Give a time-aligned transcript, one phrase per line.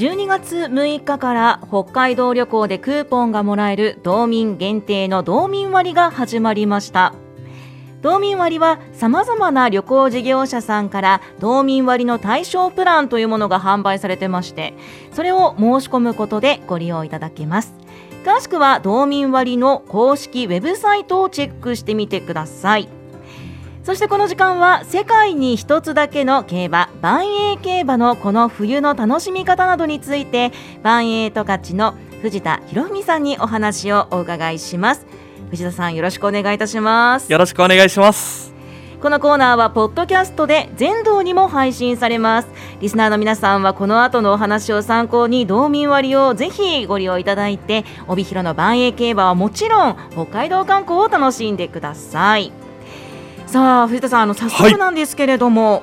[0.00, 7.12] 12月6日から北海道旅行でクーポンがもらえる道民限定の道民割が始まりました。
[8.00, 14.72] 道民割はさまざまな旅行事業者さんから道民割の対象プランというものが販売されてまして
[15.12, 17.74] それを申し込むことでご利用いただけます。
[18.24, 22.88] 詳しくは道民割の公式ウェブサイトをチェックしてみてください。
[23.90, 30.52] そしてこの時間は世界に一つだけの競馬万栄競馬のこの冬の楽しみ方などについて
[30.84, 35.08] 万栄十勝の藤田博文さんにお話をお伺いします。
[35.50, 37.32] 藤田さんよろしくお願いいたします。
[37.32, 38.54] よろしくお願いします。
[39.02, 42.48] このコーナーはポッドキャストで全道にも配信されます。
[42.80, 52.52] リスナーの皆さんはこの後のお話を参考に道民割をぜひご利用いただいて帯広の万栄競馬はもちろん北海道観光を楽しんでください
[53.50, 55.82] さあ藤田さんあの早速なんですけれども、は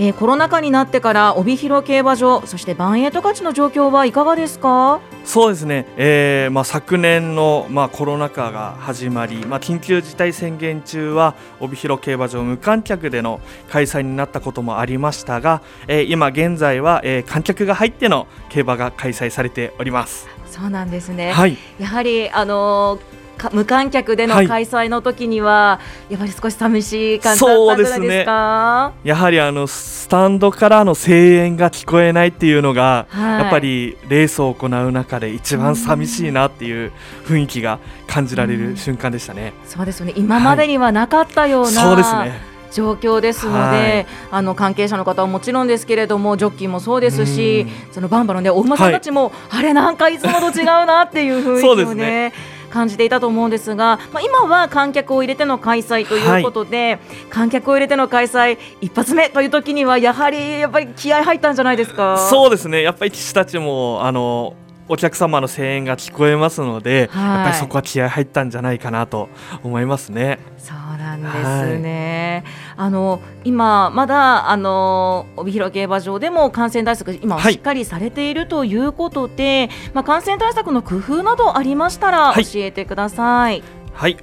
[0.00, 5.00] い、えー、コロナ禍になってから帯広競馬場そして万栄十勝の状況はいかがですか？
[5.24, 20.26] そうですね、えーまあ、昨年の、まあ、コロナ禍が始まり、まあ、緊急事態宣言中は帯広競馬場無観客での開催になったこともありましたが、えー、今現在は、えー、観客が入っての競馬が開催されております。
[20.46, 23.19] そうなんですね、はい、やはりあのー
[23.52, 36.92] 無観客での開催の時には、はい、やっぱり少し寂しい感じだったんじゃないですか、ね、やはりあのスタンドからの声援が聞こえないっていうのが、はい、やっぱりレースを行う中で一番寂しいなっていう
[37.24, 39.52] 雰囲気が感じられる瞬間でしたね。
[39.66, 40.12] うそうですよね。
[40.16, 42.50] 今までにはなかったような、そうですね。
[42.70, 52.32] 状況ですので、はい、あの関係者の方はもちろんですけれどもジョッキーもそうですし、そのバンバのねお馬さんたちも、はい、あれなんかいつもと違うなっていう雰囲気をね
[52.70, 56.98] 感じていたと思うんですが、まあ、今は観客を入れての開催ということで、はい、
[57.30, 62.16] 観客を入れての開催一発目という時にはやはりやっぱり気合入ったんじゃないですか？
[62.30, 62.82] そうですね。
[62.82, 64.54] やっぱり騎士たちもあの
[64.88, 69.28] お客様の声援が聞こえますので、はい、やっぱりそこは気合入ったんじゃないかなと
[69.62, 70.40] 思いますね。
[70.58, 70.76] そう
[71.16, 72.44] なんですね。
[72.76, 83.79] はい、あの今まだあの帯広競馬場でも感染対策今しっかりされているということで、はい、まあ感染対策の工夫などありましたら教えてくださいはい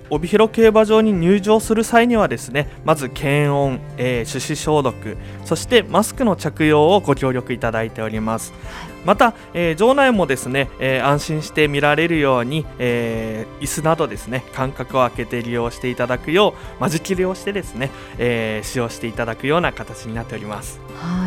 [0.09, 8.53] 帯広競馬場に入場する際にはですねまず検温、えー、手指消毒そしてマスクの着用をご協力いただいております、
[9.05, 20.79] また、えー、場内もですね、えー、安心して見られるように、えー、椅子などですね間隔を空けて利用していただくよう間仕切りをしてですね、え使用していただくような形になっております。
[20.95, 21.26] はい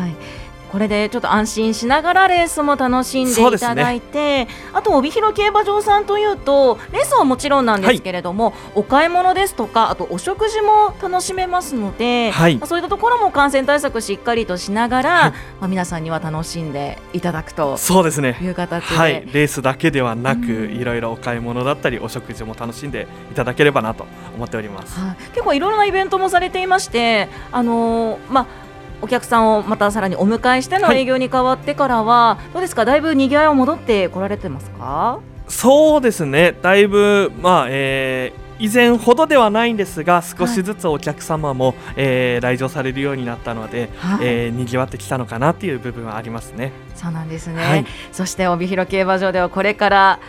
[0.71, 18.37] これでちょっと安心しながらレースも楽しんでいただいて、ね、あと帯広競馬場さんというとレースはもちろんなんですけれども、はい、お買い物ですとかあとお食事も楽しめますので、はい、まあ、そういったところも感染対策しっかりとしながら、はい、まあ、皆さんには楽しんでいただくとそうですね。
[18.41, 24.05] いう形で、はい、レースだけではなく、いろいろお買い物だったりお食事も楽しんでいただければなと
[24.35, 28.60] 思っております、はい、結構いろいろなイベントもされていましてあのー、まあ
[29.01, 32.85] お客さんをまたさらにお迎えしての営業に変わってからは、はい、どうですか？
[32.85, 35.19] だいぶにぎわいは戻ってこられてますか？
[35.47, 36.55] そうですね。
[36.61, 46.71] だいぶまあえー以前ほどではないんですが少しずつお客様も、はい、えー、来場されるようになったので、はい、えー、にぎわってきたのかなっていう部分はありますね。
[46.93, 50.19] そうなんですね、はい、そして帯広競馬場ではこれから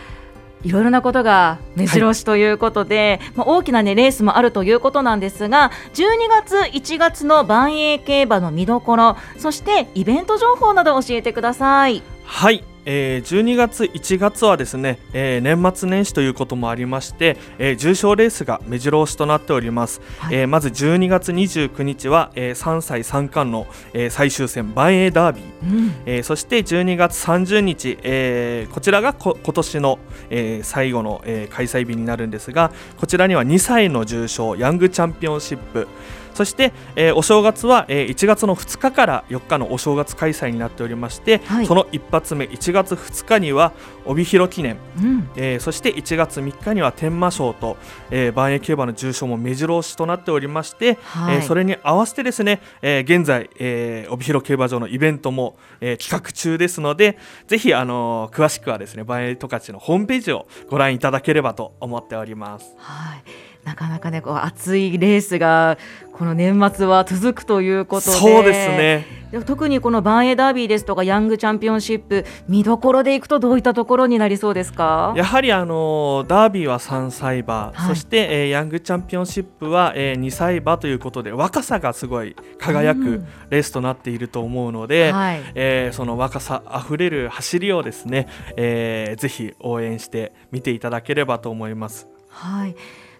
[0.63, 12.01] いろいろなことが目白押しということで、はい、まあ、大きな、ね、レースもあるということなんですが12月、1月の万栄競馬の見どころそしてイベント情報など教えてください。
[12.25, 29.99] はいえー、12月、1月はですね、えー、年末年始ということもありまして、えー、重賞レースが目白押しとなっております、はい、えー、まず12月29日は、えー、3歳3冠の、えー、最終戦万栄ダービー、うん、えー、そして12月30日、えー、こちらがこ今年の、
[30.29, 35.87] えー、最後の、えー、開催日になるんですがこちらには2歳の重賞ヤングチャンピオンシップ
[36.33, 43.73] そして、えー、お正月は、えー、1月の2日から4日のお正月開催になっておりまして、はい、その一発目1月2日には
[44.05, 47.77] 帯広記念、うん、えー、そして1月3日には天満賞と、
[48.11, 62.73] えー、万栄競馬の重賞も目白押しとなっておりまして、はい、えー、それに合わせてですね、えー、現在、えー、帯広競馬場のイベントも、えー、企画中ですのでぜひ、あのー、詳しくはですね万栄十勝のホームページをご覧いただければと思っております。
[62.77, 65.77] はいなかなかねこう熱いレースが
[66.11, 68.17] この年末は続くということで。
[68.17, 69.23] そうですね。
[69.47, 75.11] 特にこのバンエダービーですとかヤングチャンピオンシップ見どころでいくとどういったところになりそうですか？
[75.17, 92.07] やはりあのダービーは3歳馬、はい、そして、えー、ヤングチャンピオンシップは、えー、2歳馬ということで若さがすごい輝くレースとなっていると思うので、うんはい、えー、その若さあふれる走りをですね、えー、ぜひ応援して見ていただければと思います。
[92.29, 92.75] はい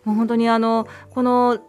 [0.06, 1.60] もう本当にあのこの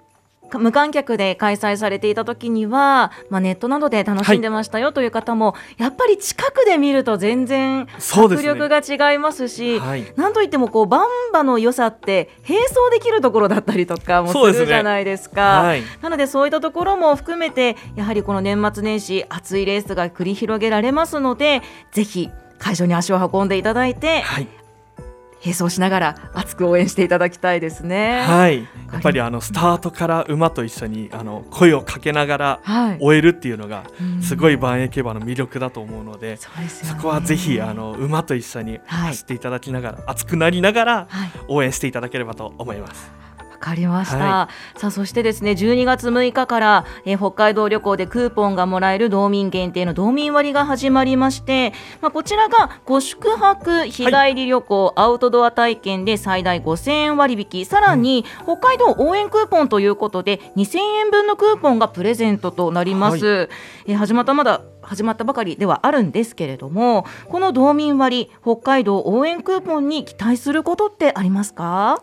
[0.58, 24.48] 無観客で開催されていた時には、まあ、ネットなどで楽しんでましたよという方も、はい、やっぱり近くで見ると全然迫力が違いますし、ねはい、なんといってもこうバンバの良さって並走できるところだったりとかもするじゃないですか、ねはい、なのでそういったところも含めてやはりこの年末年始熱いレースが繰り広げられますのでぜひ会場に足を運んでいただいて、はい、
[25.44, 28.22] 並走しながら熱く応援していただきたいですね。
[28.22, 28.62] はい、
[28.92, 32.60] やっぱりあのスタートから馬と一緒にあの声をかけながら
[33.00, 33.84] 終えるっていうのが
[34.22, 41.08] すごい万栄競馬の魅力だと思うので、そこはぜひあの馬と一緒に走っていただきながら、はい、熱くなりながら
[41.48, 43.23] 応援していただければと思います。
[43.64, 51.72] かりました、はい、さあそしてですね12月6日から、えー、北海道旅行でクーポンがもらえる道民限定の道民割が始まりまして、
[52.02, 63.48] まあ、こちらがご宿泊日帰り旅行、はい、アウトドア体験で最大5000円割引さらに、うん、北海道応援クーポンということで2000円分のクーポンがプレゼントとなります、はい、
[63.86, 72.02] えー、始まったまだ始まったばかりではあるんですけれどもこの道民割北海道応援クーポンに期待することってありますか？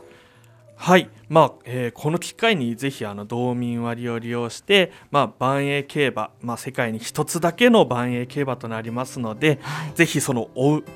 [0.76, 10.50] はい、まあえー、この機会にぜひあの道民割を利用して、まあ、万栄競馬、まあ、世界に一つだけの万栄競馬となりますので、はい、ぜひその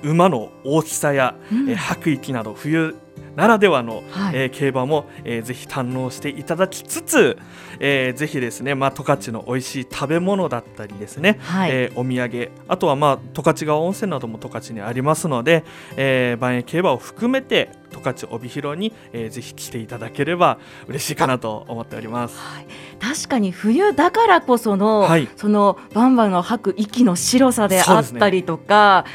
[0.04, 2.96] 馬の大きさや、うん、えー、吐く息など冬
[3.36, 7.38] ならではの、はい、えー、競馬も、えー、ぜひ堪能していただきつつ、
[7.80, 15.64] えー、ぜひですね、まあ、十勝の美味しい食べ物だったりですね、はい、えー、お土産あとは、まあ、十勝川温泉なども十勝にありますので、
[15.98, 22.68] えー、万栄競馬を含めて十勝帯広に、えー、ぜひ来ていただければ嬉しいかなと思っております、はい、
[23.00, 29.06] 確かに冬だからこその、はい、そのバンバンの吐く息の白さであったりとか。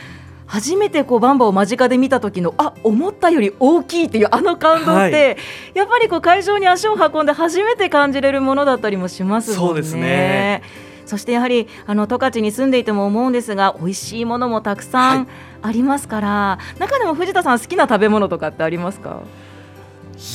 [0.51, 5.37] 初めてこうバンバを間近で見た時のあ思ったより大きいっていうあの感動って、はい、
[5.75, 9.67] やっぱりこう会場に足を運んで初めて感じれるものだったりもしますもんね。
[9.69, 10.63] そうですね。
[11.07, 15.29] そしてやはりあの十勝に住んでいても思うんですが美味しいものもたくさん
[15.63, 19.23] ありますから、はい、中でも藤田さん好きな食べ物とかってありますか？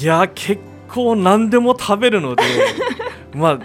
[0.01, 2.43] いや結構何でも食べるので
[3.35, 3.59] まあ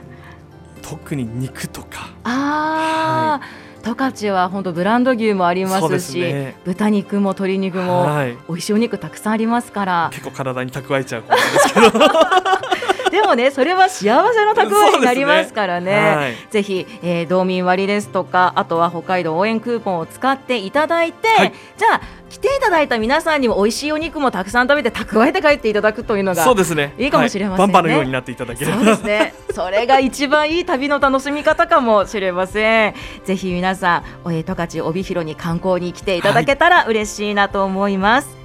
[0.82, 2.10] 特に肉とか。
[2.24, 8.06] あはい十勝は本当ブランド牛もありますし、ね、豚肉も鶏肉も
[8.48, 11.90] 美味しいお肉たくさんありますから、結構体に蓄えちゃう方ですけど
[13.10, 27.72] でもねそれは幸せの蓄えになりますからね、ねはい、ぜひ、えー、道民割ですとかあとは北海道応援クーポンを使っていただいて、はい、じゃあ来ていただいた皆さんにも美味しいお肉もたくさん食べて蓄えて帰っていただくというのがそうですねいいかもしれませんね。
[27.74, 29.34] はい、バンバのようになっていただければそうですね。
[29.52, 32.94] それが一番いい旅の楽しみ方かもしれません。
[33.24, 38.39] ぜひ皆さん、え十勝帯広に観光に来ていただけたら嬉しいなと思います。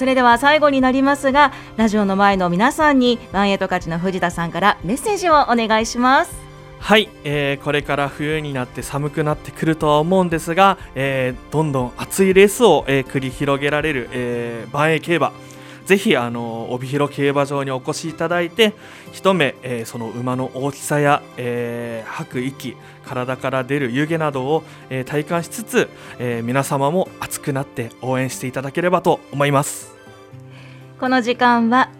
[0.00, 6.32] それでは最後になりますがラジオの前の皆さんにワンエトカチの藤田さんからメッセージをお願いします。
[6.78, 15.32] はい、えー、これから冬になって寒くなってくるとは思うんですが、えー、どんどん熱いレースを、えー、繰り広げられる、えー、万栄競馬。
[15.90, 18.74] ぜひあの帯広競馬場にお越しいただいて
[19.10, 29.92] 一目、えー、その馬の大きさや、えー、吐く息体から出る湯気などを、えー、体感しつつ、えー、皆様も熱くなって応援していただければと思います。
[31.00, 31.90] この時間は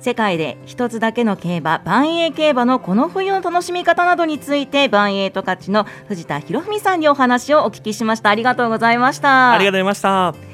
[0.00, 8.30] 世界で一つだけの競馬万栄競馬のこの冬の楽しみ方などについて万栄十勝の藤田博文さんにお話をお聞きしました。
[8.30, 9.54] ありがとうございました。
[9.54, 10.47] ありがとうございました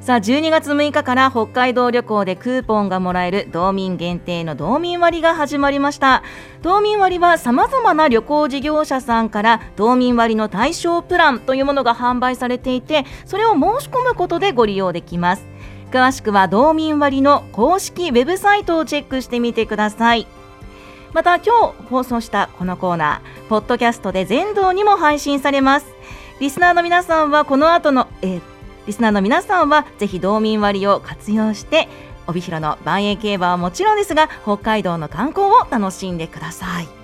[0.00, 6.22] さあ12月6日から北海道旅行でクーポンがもらえる道民限定の道民割が始まりました。
[6.62, 15.44] 道民割はさまざまな旅行事業者さんから道民割の対象プランというものが販売されていてそれを申し込むことでご利用できます。
[15.90, 20.26] 詳しくは道民割の公式ウェブサイトをチェックしてみてください。
[21.12, 25.86] また今日放送したこのコーナーポッドキャストで全道にも配信されます。
[26.40, 31.88] リスナーの皆さんはこの後の、えーリスナーの皆さんはぜひ道民割を活用して
[32.26, 36.99] 帯広の万栄競馬はもちろんですが北海道の観光を楽しんでください。